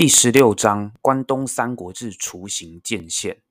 [0.00, 3.42] 第十六章关东三国志雏形见现。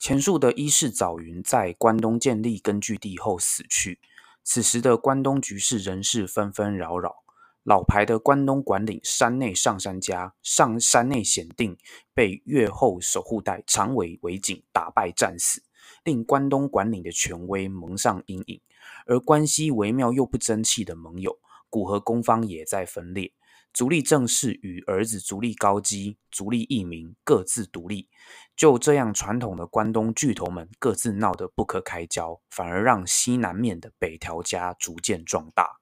[0.00, 4.00] 前述的伊势早云在关东建立根据地后死去，
[4.42, 7.22] 此时的关东局势仍是纷纷扰扰。
[7.62, 11.78] 老牌的关东管领山内上山家上山内显定
[12.12, 15.62] 被越后守护代长尾为景打败战死，
[16.02, 18.60] 令关东管领的权威蒙上阴影。
[19.06, 21.38] 而关系微妙又不争气的盟友
[21.70, 23.30] 古河公方也在分裂。
[23.76, 28.08] 足利正氏与儿子足利高基、足利义明各自独立，
[28.56, 35.78] 就这样，传统的关东巨头们各自闹得不可开交，反而让西南面的北条家逐渐壮大。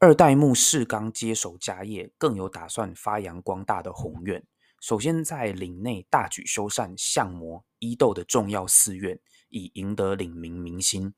[0.00, 4.44] 二代目世纲接手家业，更有打算发扬光大的宏愿。
[4.80, 11.12] 首先，在领内大举修缮相模、伊豆的重要寺院，以赢得领民民心；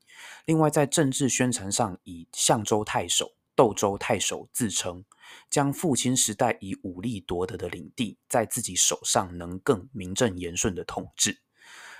[0.45, 3.34] 另外，在政治宣传上，以相州太守。
[3.55, 5.03] 斗州太守自称，
[5.49, 11.39] 将父亲时代以武力夺得的领地，在自己手上能更名正言顺的统治。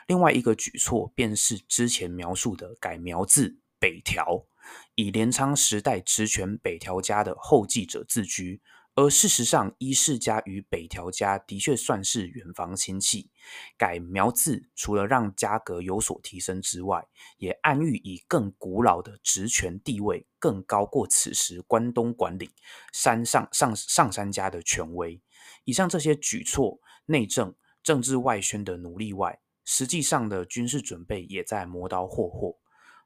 [0.08, 4.46] 另外一个举措，便是之前描述的改苗字北条，
[4.94, 8.62] 以镰仓时代职权北条家的后继者自居。
[8.98, 13.30] 而事实上，伊势家与北条家的确算是远房亲戚。
[13.78, 17.06] 改苗字，除了让家格有所提升之外，
[17.38, 22.52] 也暗喻以更古老的职权地位更高过此时关东管理
[22.94, 25.22] 山上上上山家的权威。
[25.66, 32.56] 以上这些举措，内政、政治外宣的努力外，实际上的军事准备也在磨刀霍霍。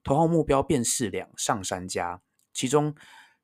[0.04, 2.22] 头号目标便是两上山家，
[2.54, 2.94] 其中。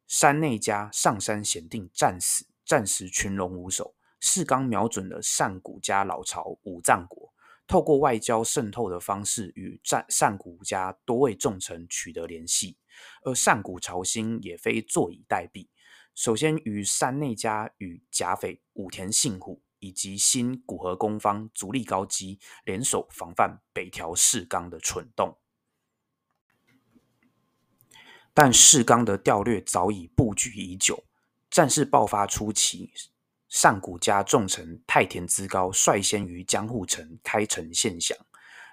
[0.07, 3.95] 山内家上山显定战死，战时群龙无首。
[4.19, 7.33] 世刚瞄准了上古家老巢五藏国，
[7.67, 12.77] 透过外交渗透的方式，与战上古家多位重臣取得联系。
[13.23, 15.67] 而上古朝兴也非坐以待毙，
[16.15, 25.37] 首先与山内家与甲斐武田信虎以及新古河公方足利高基联手防范北条氏纲的蠢动。
[28.37, 31.05] 但世纲的调略早已布局已久，
[31.49, 32.91] 战事爆发初期，
[33.47, 38.17] 上古家重臣太田资高率先于江户城开城献降，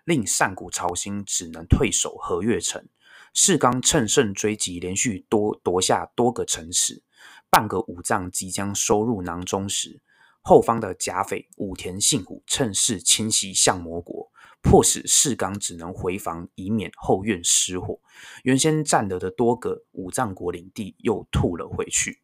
[0.05, 2.85] 令上古朝兴只能退守和月城。
[3.33, 7.01] 世刚趁胜追击，连续多夺下多个城池，
[7.49, 10.01] 半个武藏即将收入囊中时，
[10.41, 14.32] 后方的甲斐武田信虎趁势侵袭相模国。
[14.63, 18.01] 迫使世纲只能回防，以免后院失火。
[18.45, 22.21] 原先占得的多个五藏国领地又吐了回去。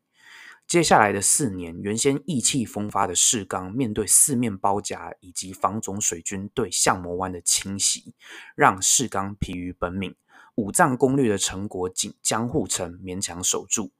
[0.66, 8.14] 接下来的四年，原先意气风发的世纲，面对四面包夹以及防总水军对相模湾的侵袭，
[8.54, 10.14] 让世纲疲于奔命。
[10.56, 13.92] 五藏攻略的成果，仅江户城勉强守住。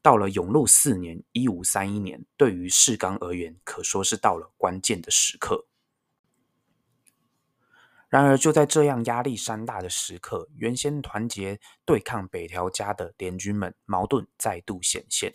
[0.00, 5.66] 到了永禄四年（一五三一年），对于世纲而言，可说是到了关键的时刻。
[8.14, 15.34] 然而，就在这样压力山大的时刻，原先团结对抗北条家的联军们矛盾再度显现。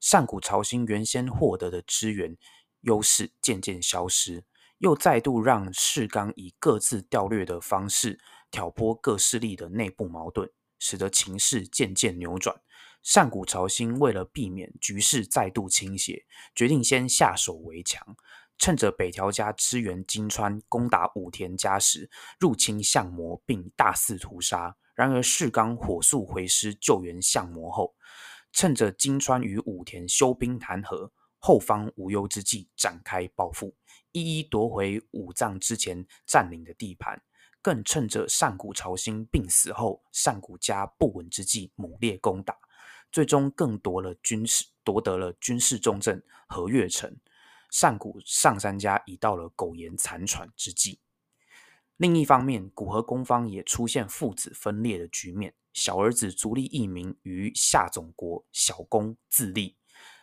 [0.00, 2.36] 上古朝兴原先获得的资源
[2.80, 4.44] 优势渐渐消失，
[4.78, 8.18] 又再度让世刚以各自调略的方式
[8.50, 10.50] 挑拨各势力的内部矛盾，
[10.80, 12.60] 使得情势渐渐扭转。
[13.04, 16.26] 上古朝兴为了避免局势再度倾斜，
[16.56, 18.16] 决定先下手为强。
[18.58, 24.76] 趁着北条家支援金川攻打武田家时，入侵相模并大肆屠杀。
[24.94, 27.94] 然而世刚火速回师救援相模后，
[28.52, 33.74] 趁着金川与武田休兵谈和，后方无忧之际展开报复，
[34.12, 37.22] 一一夺回武藏之前占领的地盘。
[37.60, 42.56] 更趁着上古朝兴病死后，上古家不稳之际猛烈攻打，
[43.10, 47.14] 最终更夺了军事夺得了军事重镇和月城。
[47.70, 51.00] 上古上山家已到了苟延残喘之际。
[51.96, 55.54] 另一方面，古河公方也出现父子分裂的局面。
[55.72, 59.76] 小儿子足利义明于下总国小公自立，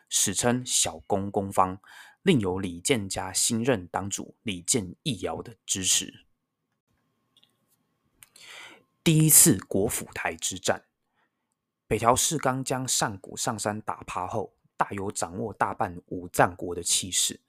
[0.10, 1.80] 史称小公公方。
[2.24, 6.26] 另有李建家新任当主李建义尧的支持。
[9.04, 10.86] 第一次国府台之战，
[11.86, 14.56] 北条氏纲将上古上山打趴后。
[14.78, 17.40] 大有掌握大半五藏国的气势，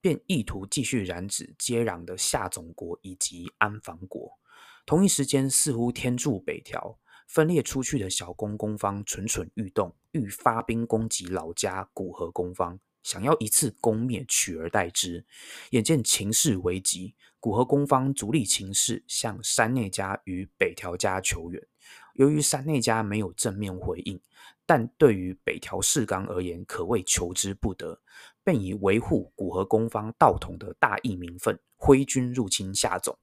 [0.00, 4.38] 便意图继续染指接壤的夏总国以及安房国。
[4.86, 15.24] 同一时间，似乎天助北条分裂出去的小公公方蠢蠢欲动，欲发兵攻击老家古河公方，想要一次攻灭，取而代之。
[15.70, 21.66] 眼见情势危急，古河公方逐力情势，向山内家与北条家求援。
[22.14, 24.20] 由于山内家没有正面回应，
[24.66, 28.00] 但对于北条氏纲而言，可谓求之不得，
[28.42, 33.18] 便以维护古河公方道统的大义名分，挥军入侵夏总。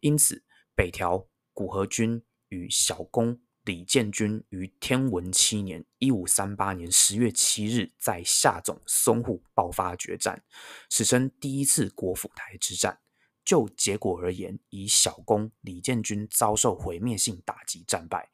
[0.00, 0.42] 因此，
[0.74, 10.42] 北条古河军与小宫李建军于天文七年（一五三八年）十月七日，在夏总淞沪爆发决战，
[10.90, 12.98] 史称第一次国府台之战。
[13.44, 18.30] 就结果而言，以小宫李建军遭受毁灭性打击，战败。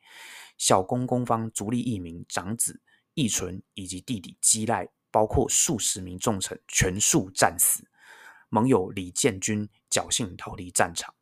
[0.58, 2.81] 小宫公方足利义明长子
[3.14, 7.88] 义纯以及弟弟基赖，包括数十名重臣，全数战死。
[8.50, 11.14] 盟友李建军侥幸逃离战场。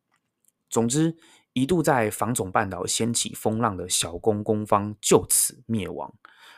[0.69, 1.15] 总之，
[1.53, 6.13] 一度在房总半岛掀起风浪的小宫公方就此灭亡，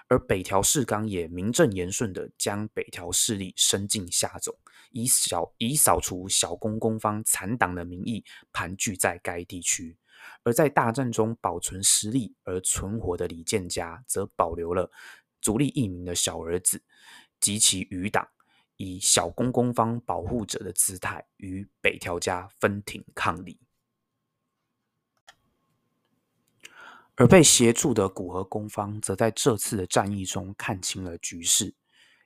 [0.08, 4.56] 而北条氏纲也名正言顺地将北条势力伸进夏总，
[4.92, 9.99] 以小以扫除小宫公方残党的名义盘踞在该地区。
[10.44, 14.92] 而在大战中保存实力而存活的李建家，则保留了
[15.42, 16.82] 足利义明的小儿子
[17.40, 18.28] 及其余党，
[18.78, 23.60] 以小公公方保护者的姿态与北条家分庭抗礼。
[27.16, 31.76] 而被协助的古河公方，则在这次的战役中看清了局势。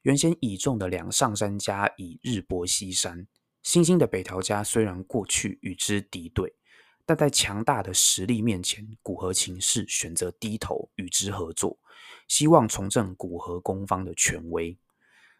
[0.04, 3.26] 原先倚重的两上山家已日薄西山，
[3.64, 6.54] 新兴的北条家虽然过去与之敌对，
[7.06, 11.78] 但在强大的实力面前，古河秦氏选择低头与之合作，
[12.28, 14.78] 希望重振古河公方的权威。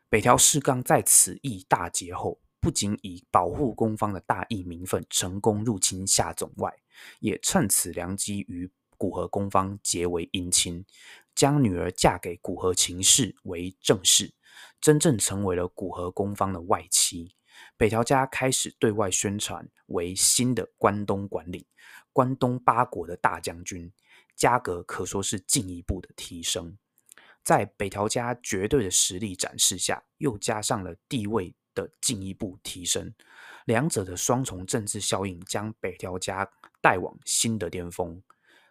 [0.10, 6.74] 北条氏纲在此役大捷后，不仅以保护公方的大义名分，成功入侵夏总外，
[7.20, 8.72] 也趁此良机与。
[8.96, 10.86] 古河公方结为姻亲，
[11.36, 14.34] 将女儿嫁给古河秦氏为正室，
[14.80, 17.36] 真正成为了古河公方的外戚。
[17.78, 21.66] 北条家开始对外宣传为新的关东管领，
[22.12, 23.92] 关东八国的大将军，
[24.36, 26.78] 家格可说是进一步的提升。
[27.44, 33.14] 在北条家绝对的实力展示下，又加上了地位的进一步提升，
[33.66, 36.50] 两者的双重政治效应将北条家
[36.82, 38.22] 带往新的巅峰。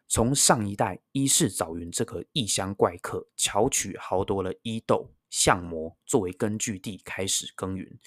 [0.09, 7.99] 从上一代伊势早云这个异乡怪客巧取豪夺了伊豆相模作为根据地开始耕耘，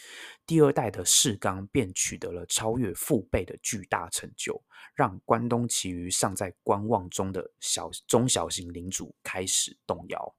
[0.46, 4.64] 第二代的世纲便取得了超越父辈的巨大成就，
[4.94, 10.36] 让关东其余尚在观望中的小中小型领主开始动摇。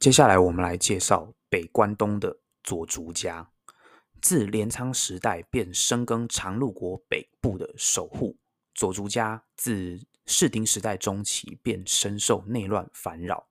[0.00, 3.48] 接下来，我们来介绍北关东的佐竹家，
[4.20, 8.36] 自镰仓时代便深耕长鹿国北部的守护。
[8.74, 13.46] 佐竹家自室町时代中期便深受内乱烦扰，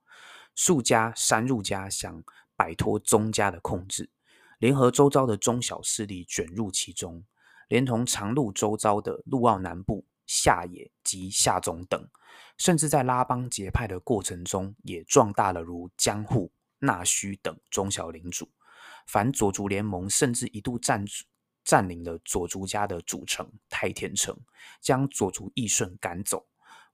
[0.56, 2.24] 数家山入家想
[2.56, 4.10] 摆脱宗家的控制，
[4.58, 7.24] 联合周遭的中小势力卷入其中，
[7.68, 12.10] 连同长路周遭的陆奥南部、下野及下总等，
[12.58, 18.50] 甚至在拉帮结派的过程中，也壮大了如江户、那须等中小领主。
[19.06, 21.06] 反佐竹联盟甚至一度占。
[21.66, 24.40] 占领了佐竹家的主城太田城，
[24.82, 26.46] 将佐竹义顺赶走。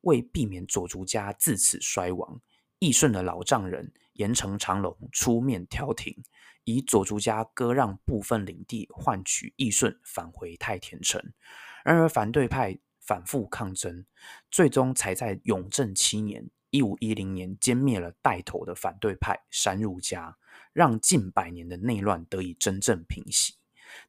[0.04, 2.40] 为避免佐竹家自此衰亡，
[2.82, 6.18] 义顺的老丈人盐城长隆出面调停，
[6.64, 11.32] 以佐竹家割让部分领地换取义顺返回太田城。
[11.86, 14.04] 然而反对派反复抗争，
[14.50, 20.36] 最终才在永正七年（一五一零年）歼灭了带头的反对派山入家，
[20.74, 23.54] 让近百年的内乱得以真正平息。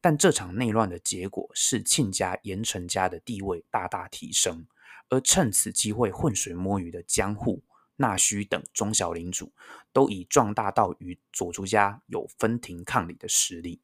[0.00, 4.66] 但这场内乱的结果是庆家、盐城家的地位大大提升，
[5.10, 7.62] 而趁此机会浑水摸鱼的江户、
[8.02, 9.52] 那须等中小领主，
[9.92, 13.80] 都已壮大到与佐竹家有分庭抗礼的实力。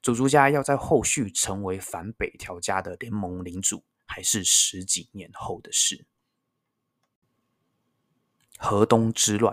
[0.00, 6.06] 佐竹家要在后续成为反北条家的联盟领主，还是十几年后的事。
[8.56, 9.52] 河东之乱，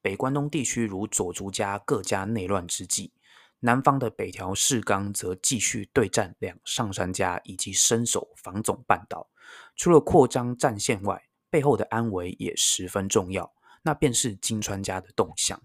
[0.00, 3.12] 北关东地区如佐竹家各家内乱之际。
[3.60, 9.30] 南方的北条氏纲则继续对战两上山家，以及深守防总半岛。
[9.76, 15.62] 除了扩张战线外，背后的安危也十分重要，那便是金川家的动向。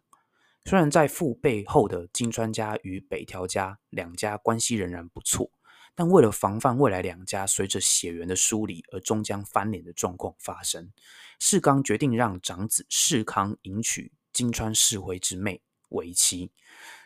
[0.65, 5.49] 虽然在父背后的金川家与北条家两家关系仍然不错，
[5.95, 10.91] 但为了防范未来两家随着血缘的疏离而终将翻脸的状况发生，
[11.39, 16.51] 世纲决定让长子世康迎娶金川世辉之妹为妻。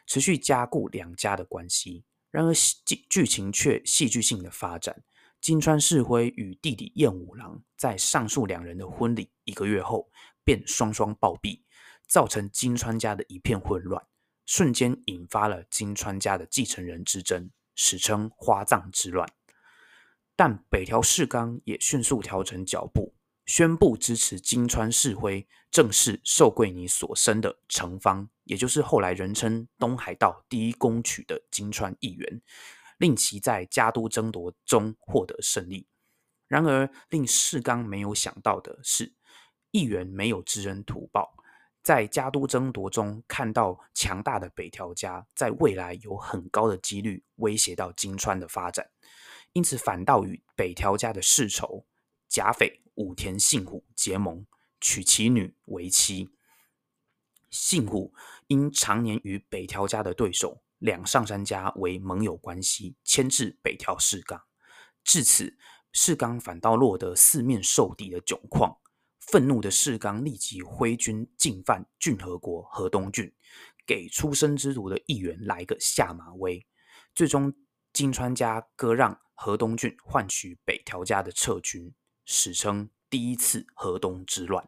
[0.07, 5.03] 持续加固两家的关系，然而剧剧情却戏剧性的发展。
[5.41, 10.07] 金川世辉与弟弟燕五郎在上述两人的婚礼一个月后，
[10.43, 11.61] 便双双暴毙，
[12.07, 14.05] 造成金川家的一片混乱，
[14.45, 19.27] 瞬间引发了金川家的继承人之争，史称花葬之乱。
[20.35, 23.15] 但北条氏纲也迅速调整脚步，
[23.47, 32.41] 宣布支持金川世辉正式受桂尼所生的城方，也就是后来人称东海道第一公曲的金川议员，
[33.01, 35.87] 令其在家都争夺中获得胜利。
[36.47, 39.11] 然而，令世刚没有想到的是，
[39.71, 41.33] 议员没有知恩图报。
[41.81, 48.91] 在家都争夺中看到强大的北条家在未来有很高的几率威胁到金川的发展，
[49.53, 51.87] 因此反倒与北条家的世仇
[52.27, 54.45] 甲斐武田信虎结盟，
[54.79, 56.29] 娶其女为妻。
[57.49, 58.13] 信虎
[58.45, 64.41] 因常年与北条家的对手两上山家为盟友关系，牵制北条氏纲，
[65.03, 65.55] 至此
[65.93, 68.79] 氏纲反倒落得四面受敌的窘况。
[69.19, 73.31] 愤怒的世纲立即挥军进犯郡和国河东郡，
[73.85, 76.65] 给出生之徒的议员来个下马威。
[77.13, 77.53] 最终，
[77.93, 81.93] 金川家割让河东郡，换取北条家的撤军，
[82.25, 84.67] 史称第一次河东之乱。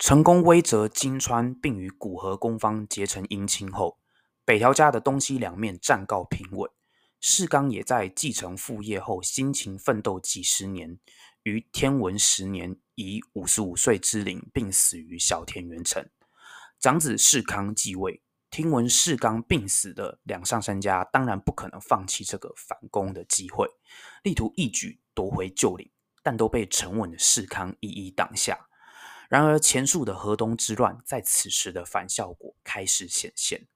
[0.00, 3.98] 成功威慑金川，并与古河公方结成姻亲后，
[4.46, 6.70] 北条家的东西两面战告平稳。
[7.20, 10.98] 世刚也在继承父业后辛勤奋斗几十年。
[11.42, 16.08] 于天文十年，以五十五岁之龄病死于小田原城。
[16.78, 23.68] 长子世康继位，听闻世刚病死的两上三家当然不可能放弃这个反攻的机会，
[24.22, 25.90] 力图一举夺回旧领，
[26.22, 28.69] 但都被沉稳的世康一一挡下。
[29.30, 33.66] 然而前述的河东之乱在此时的反效果开始显现。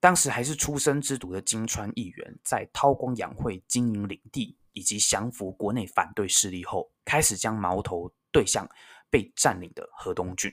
[0.00, 4.58] 当时还是出生之犊的金川议员，在韬光养晦经营领地。
[4.76, 8.68] 以及降服国内反对势力后，开始将矛头对向
[9.08, 10.52] 被占领的河东郡，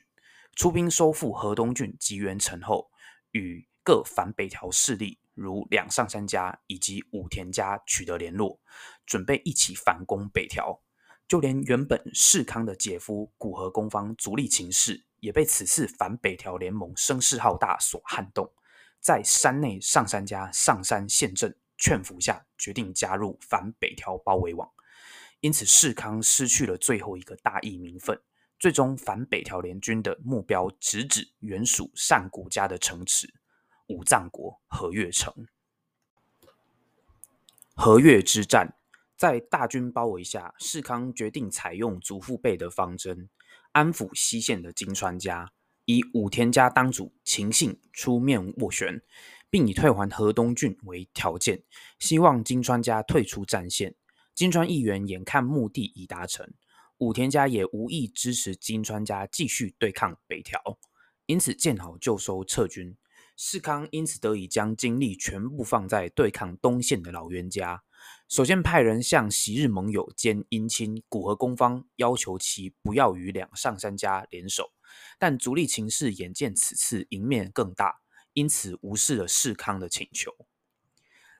[0.55, 2.91] 出兵收复河东郡吉原城后，
[3.31, 8.59] 与各反北条势力如两上三家以及武田家取得联络，
[9.07, 10.79] 准备一起反攻北条。
[11.31, 18.51] 就连原本世康的姐夫古河公方足利晴氏，也被此次反北条联盟声势浩大所撼动，
[18.99, 21.55] 在山内上山家上山县镇。
[21.77, 24.69] 劝服下，决定加入反北条包围网，
[25.39, 28.21] 因此世康失去了最后一个大义名分。
[28.59, 33.33] 最终，反北条联军的目标直指原属上古家的城池
[33.87, 35.47] 五藏国和月城。
[37.73, 38.75] 和月之战，
[39.21, 43.29] 在大军包围下，世康决定采用祖父辈的方针，
[43.71, 45.51] 安抚西线的金川家，
[45.85, 48.99] 以武田家当主秦信出面斡旋。
[49.51, 51.61] 并以退还河东郡为条件，
[51.99, 53.93] 希望金川家退出战线。
[54.33, 56.51] 金川议员眼看目的已达成，
[56.97, 60.59] 武田家也无意支持金川家继续对抗北条，
[61.27, 62.97] 因此见好就收撤军。
[63.37, 67.83] 世康因此得以将精力全部放在对抗东线的老冤家。
[68.27, 74.71] 首先派人向昔日盟友兼姻亲古河公方要求其不要与两上山家联手，
[75.19, 78.01] 但足利情势眼见此次赢面更大。
[78.33, 80.31] 因此无视了世康的请求。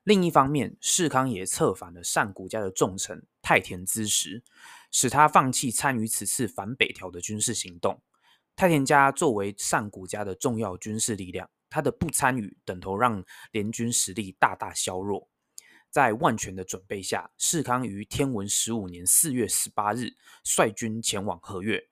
[0.04, 4.44] 另一方面，世康也策反了上古家的重臣太田资时，
[4.92, 8.02] 使他放弃参与此次反北条的军事行动。
[8.58, 15.30] 太田家作为上古家的重要军事力量，他的不参与等同让联军实力大大削弱。
[15.92, 21.88] 在万全的准备下，世康于天文十五年四月十八日率军前往和月，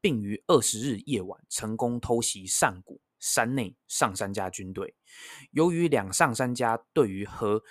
[0.00, 3.00] 并于二十日夜晚成功偷袭上古。
[3.20, 4.96] 山内上山家军队，
[5.52, 7.62] 由于两上山家对于和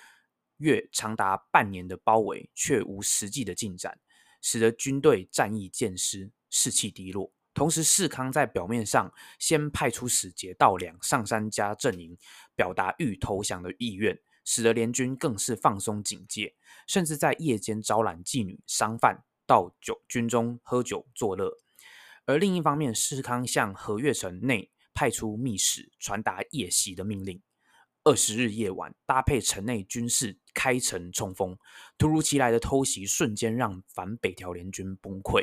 [0.56, 4.00] 越长达半年的包围却无实际的进展，
[4.40, 7.30] 使得军队战意渐失，士气低落。
[7.52, 12.16] 同时，世康在表面上先派出使节到两上山家阵营，
[12.56, 16.54] 表达欲投降的意愿，使得联军更是放松警戒，
[16.86, 21.58] 甚至在夜间招揽妓女、商贩到酒军中喝酒作乐。
[22.26, 24.70] 而另一方面，世康向和悦城内。
[24.94, 27.40] 派出密使传达夜袭的命令。
[28.04, 31.56] 二十日夜晚，搭配城内军士开城冲锋，
[31.96, 35.40] 突如其来的偷袭瞬间让反北条联军崩溃，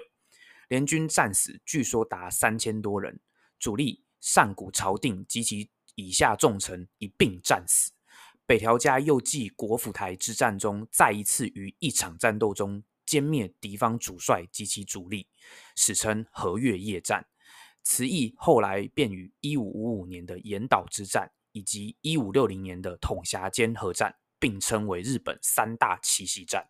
[0.67, 3.19] 联军战死据说达三千多人，
[3.57, 7.91] 主力上古朝定及其以下重臣一并战死。
[8.49, 15.27] 北条家又继国府台之战中，再一次于一场战斗中歼灭敌方主帅及其主力，
[15.75, 17.27] 史称和月夜战。
[17.83, 26.69] 此役后来便与一五五五年的岩岛之战以及一五六零年的统辖间合战并称为日本三大奇袭战。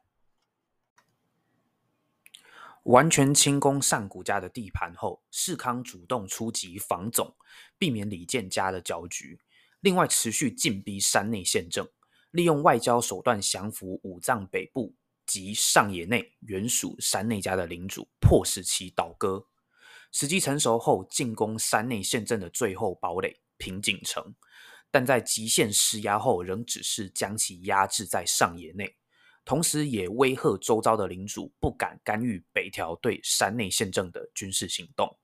[2.83, 7.33] 完全清攻上古家的地盘后，世康主动出击防总，
[7.77, 9.39] 避免李建家的搅局。
[9.81, 11.87] 另外，持续进逼山内县政，
[12.31, 14.95] 利用外交手段降服五藏北部
[15.25, 19.47] 及上野内原属山内家的领主，迫使其倒戈。
[20.11, 24.35] 时机成熟后，进攻山内县政的最后堡垒平井城，
[24.91, 28.97] 但在极限施压后，仍只是将其压制在上野内，
[29.45, 35.17] 同时也威吓周遭的领主不敢干预北条对山内县政的军事行动。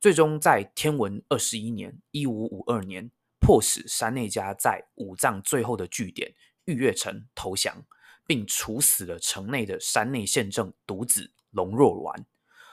[0.00, 7.86] 最终在天文二十一年（一五五二年），迫使山内家在武藏最后的据点玉月城投降，
[8.26, 12.26] 并处死了城内的山内县政独子龙若丸。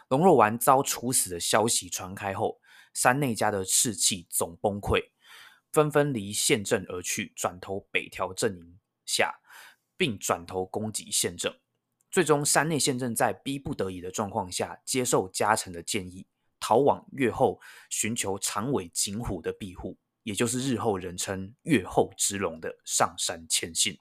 [0.10, 2.60] 龙若丸遭处死的消息传开后，
[2.94, 5.10] 山内家的士气总崩溃，
[5.72, 9.34] 纷纷离县政而去，转投北条阵营下，
[9.98, 11.56] 并转头攻击县政。
[12.12, 16.28] 最终，山内县政在逼不得已的状况下，接受家臣的建议，
[16.60, 24.00] 逃往越后，寻求长尾景虎的庇护，也就是日后人称越后之龙的上山谦信。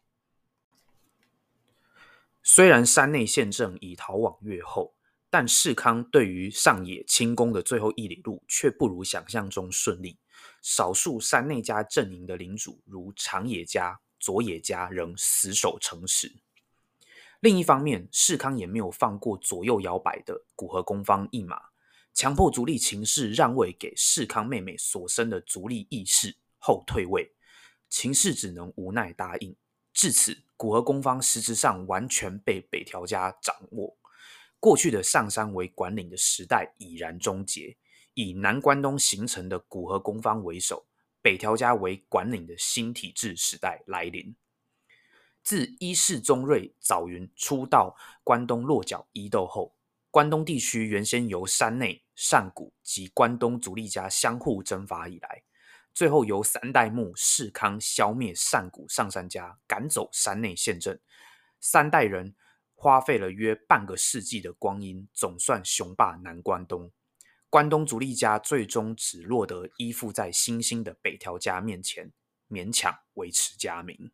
[2.42, 4.94] 虽然山内县政已逃往越后。
[5.34, 10.18] 但世康对于上野清宫的最后一里路却不如想象中顺利。
[10.60, 16.30] 少数山内家阵营的领主，如长野家、佐野家，仍死守城池。
[17.40, 21.62] 另一方面，世康也没有放过左右摇摆的古河公方一马，
[22.14, 27.34] 强迫足利秦氏让位给世康妹妹所生的足利义士后退位。
[27.88, 29.54] 秦氏只能无奈答应。
[29.92, 33.96] 至此，古河公方实质上完全被北条家掌握。
[34.58, 37.76] 过去的上山为管领的时代已然终结，
[38.14, 40.86] 以南关东形成的古河公方为首，
[41.20, 44.34] 北条家为管领的新体制时代来临。
[45.42, 49.74] 自伊势宗瑞早云初到关东落脚伊豆后，
[50.10, 55.42] 关东地区原先由山内、上谷及关东主力家相互征伐以来，
[55.94, 60.98] 最后由三代目世康消灭上谷上山家，赶走山内县政，
[61.60, 62.34] 三代人。
[62.74, 66.90] 花费了约半个世纪的光阴，总算雄霸南关东。
[67.48, 72.10] 关东足利家最终只落得依附在新兴的北条家面前，
[72.48, 74.10] 勉强维持家名。